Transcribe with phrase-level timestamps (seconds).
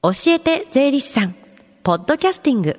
[0.00, 1.34] 教えて税理士さん。
[1.82, 2.78] ポッドキャスティング。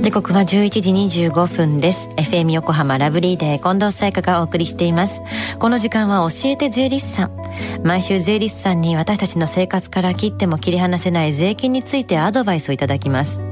[0.00, 0.46] 時刻は11
[0.80, 2.08] 時25分です。
[2.10, 5.22] FM 横浜ラブリーデー近藤沙耶香がお送りしています。
[5.58, 7.32] この時間は教えて税理士さん。
[7.82, 13.42] 毎週税理士さんに私たちの生活から切っても切り離せない税金についてアドバイスをいただきます。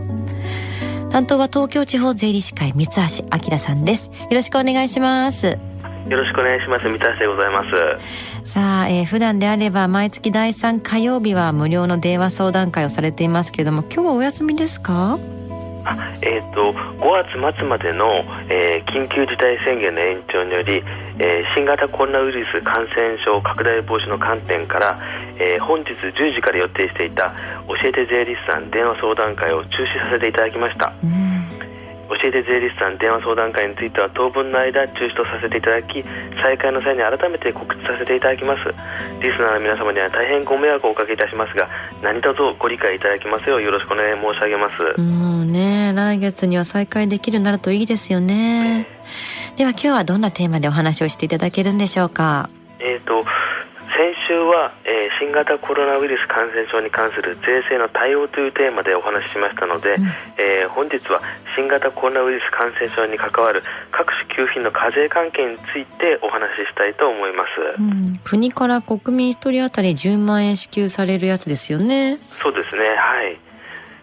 [1.11, 4.07] 担当は東京地方税理士会三橋明さんです。
[4.07, 5.59] よろしくお願いします。
[6.09, 6.89] よろしくお願いします。
[6.89, 8.32] 三田でございます。
[8.45, 15.19] さあ、えー、普段であれば毎月第3火曜日は無料の電話相談会をされていますけれども、今日はお休みですか？
[15.85, 20.83] あえーと、5月末までの、えー、緊急事態宣言の延長により、
[21.19, 25.01] えー、新型コロナウイルス感染症拡大防止の観点から、
[25.39, 27.35] えー、本日10時から予定していた
[27.67, 30.93] 教えて税理士さん電話相談会を中止させていただきました。
[31.03, 31.22] うん
[32.23, 36.05] 教えて税理士さん電話相談会については当分の間中止とさせていただき
[36.41, 38.73] 再開の際に改めて告知させていただきます。
[39.21, 41.69] リスナーの皆様には大変ご迷惑をおかけいたしますが
[42.03, 45.01] 何卒ご理解いただきますようよろしくお願い申し上げます。
[45.01, 48.87] もうね来月には再開できるならといいですよね、
[49.53, 52.49] えー、では今日はどんなテーマでお話をしていただけるんでしょうか？
[52.79, 53.27] えっ、ー、と先
[54.33, 60.05] 週は、えー、新型コロナウイルス感染症に関する税制の対応というテーマでお話ししましたので、うん、
[60.39, 61.21] えー、本日は
[61.55, 72.17] 新型コロナウイルス感染症に関わる各種給付品の課税関係についてお話ししたいと思います、うん、国から国民1人当たり10万円支給されるやつですよね。
[72.43, 72.97] そうですね。
[72.97, 73.52] はい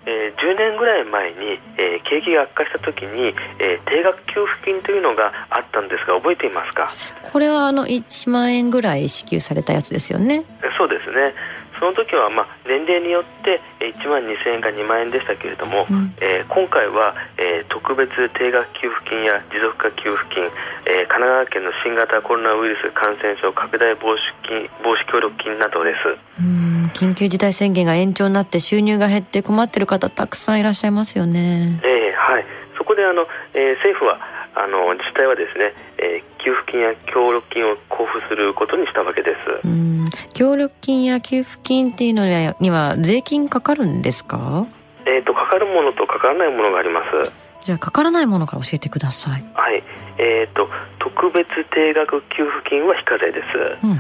[0.05, 6.89] えー、10年ぐらい前に、えー、景気が悪化した時に、えー、定額給付金というのがあったんですが覚えていますか？
[7.31, 10.43] これはあの1万円ぐらい支給されたやつですよね。
[10.77, 11.33] そうですね。
[11.79, 26.41] その時はまあ年齢によって1万2000円か2万円でしたけれども、うん、えー、今回は、えー、特別定額給付金や持続化給付金、えー、神奈川県の新型コロナウイルス感染症拡大防止金防止協力金などです。
[26.41, 31.79] うん緊急事態宣言が延長になって収入が減って困ってる方たくさんいらっしゃいますよね。
[31.83, 32.45] えー、はい。
[32.77, 34.19] そこであの、えー、政府は
[34.55, 39.67] あの自治体はですね、えー、給付金や協力金を交付することにしたわけです。
[39.67, 39.89] うん
[40.33, 42.25] 協力金や給付金っていうの
[42.59, 44.65] には税金かかるんですか？
[45.05, 47.31] えっ、ー、とかかるものとかからないものがあります。
[47.61, 49.45] じゃあかからないものから教えてください。
[49.53, 49.83] はい。
[50.17, 53.77] えっ、ー、と特別定額給付金は非課税です。
[53.83, 53.99] うんうん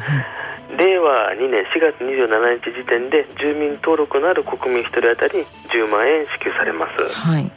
[0.77, 7.51] 令和2年4月27日時点で住民登録のある国民1人当たり10万円支給されます、はい。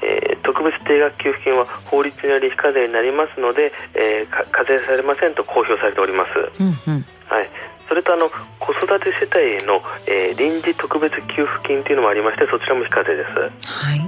[0.00, 6.30] えー、特別定額給付金は法律により非課税になりますので、えー、課税されませんと公表されております、
[6.62, 7.50] うんうん、はい、
[7.88, 8.28] それとあの
[8.58, 13.30] 子育て世帯への、えー、臨時特別給付金というのもありましてそちらも非課税です、
[13.66, 14.00] はい、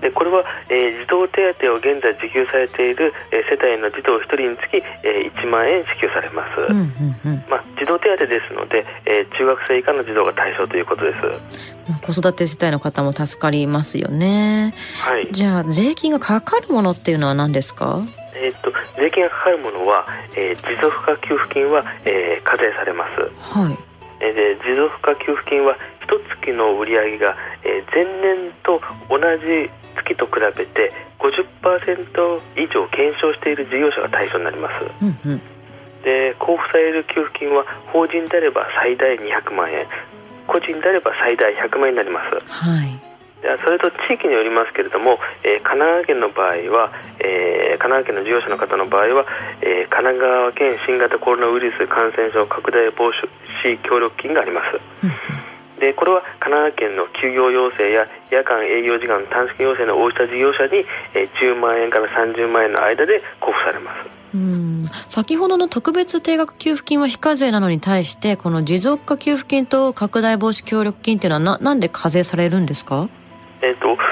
[0.00, 11.20] でこれは、えー、児童手当を現在受給されている、えー、世帯の児童1人につき、えー、1万円支給されます、うんうんうん、まあ、児童手当ですので、えー、中学生以下の児童が対象ということです。
[12.02, 18.00] 子育て世帯の方も助かりますよね、はい、じゃあ税金がかかるものっていうのは何ですか？
[18.34, 20.06] えーと、税金がかかるものは、
[20.36, 23.20] えー、持続化給付金は、えー、課税されます、
[23.58, 23.78] はい。
[24.20, 35.40] えー、で持続化給付金は一月の売上が、えー、前年と同じ月と比べて50%以上減少している事業者が対象になります、うんうん、
[36.02, 39.86] で交付される給付金は法人であれば最大200万円。
[40.50, 42.98] 個人であれば最大100万円になります、はい。
[43.62, 49.26] それと地域によりますけれども、えー、神奈川県の場合は、えー、神奈川県の事業者の方の場合は、
[49.62, 53.12] えー、神奈川県新型コロナウイルス感染症拡大防
[53.62, 54.80] 止協力金があります。
[55.80, 64.10] でこれは神奈川県の休業要請や夜間営業時間短縮要請の応じた事業者に、えー、10万円から30万円の間で交付されます。
[64.32, 73.08] うん先ほどの特別定額給付金は非課税なのに対してこの持続化給付金と拡大防止協力金っていうのはななんで課税されるんですか？
[73.62, 74.02] えーと、特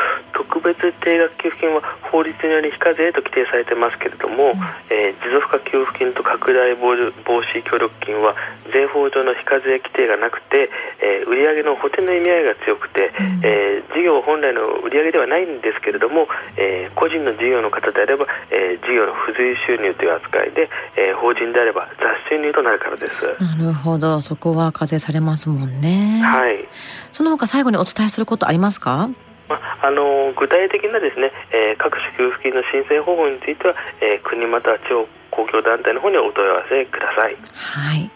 [0.74, 8.34] 別定額給付金は法律により非課税と規定されてますけれども、うん、えー、持続化給付金と拡大防止協力金は
[8.72, 10.70] 税法上の非課税規定がなくて、
[11.00, 23.26] えー、売上の補填の意味合いが強くて、うん、えー、事業本来の売上ではないんですけれども、えー、個人の事業の方であれば、えー、事業の付随収入という扱いで、えー、法人であれば雑収入となるからです。
[23.40, 24.20] なるほど。
[24.20, 26.20] そこは課税されますもんね。
[26.22, 26.68] はい。
[27.12, 29.10] その他最後にお伝えすることありますか？
[29.48, 37.36] まあ、あの具体的なですね、えー、各種給付金の申請方法については、えー、国または地方公共団体の方にお問い合わせください。
[37.54, 38.10] はい。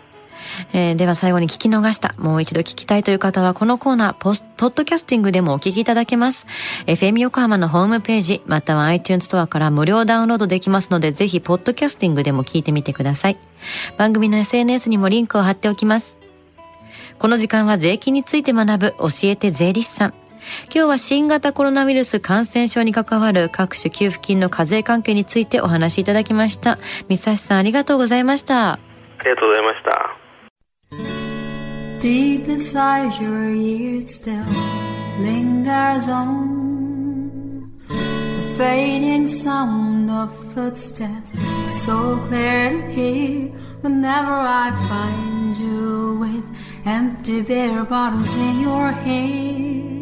[0.72, 6.46] えー、では最後に聞き逃した、もう一度聞きたいという方は、このコーナー、ポスポッドキャスティングでもお聞きいただけます。
[6.86, 13.38] FM 横浜のホームページ、または iTunes ストアから無料ダウンロードできますので、ぜひ、ポッドキャスティングでも聞いてみてください。
[13.96, 16.18] 番組の SNS にもリンクを貼っておきます。
[17.18, 20.14] この時間は税金について学ぶ教えて税理士さん。
[20.74, 26.78] 今日は新型コロナウイルス感染症に関わる各種給付金の課税関係についてお話しいただきました。
[27.08, 28.72] 三橋さんありがとうございました。
[28.72, 28.78] あ
[29.24, 30.18] りがとうございました。
[32.00, 34.44] Deep inside your ears still
[35.20, 41.30] lingers on the fading sound of footsteps
[41.84, 43.52] so clear to hear
[43.82, 46.44] whenever I find you with
[46.84, 50.01] empty beer bottles in your hand.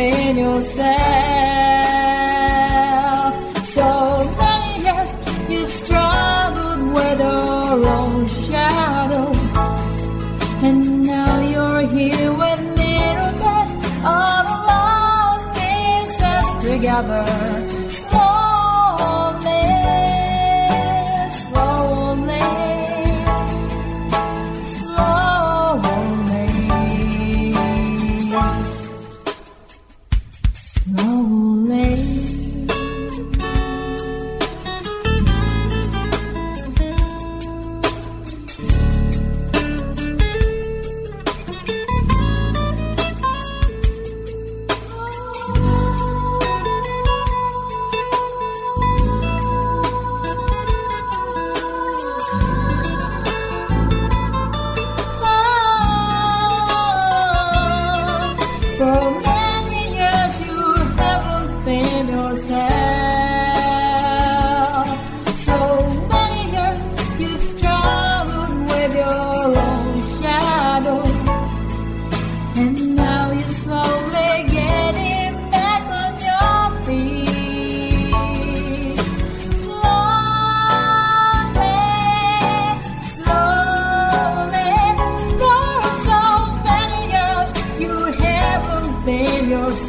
[0.00, 0.88] been yourself.
[3.76, 3.88] So
[4.42, 5.10] many years
[5.52, 9.26] you've struggled with your own shadow.
[10.66, 10.80] And
[11.14, 12.60] now you're here with
[14.04, 17.79] all the lost pieces together.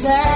[0.00, 0.31] sad.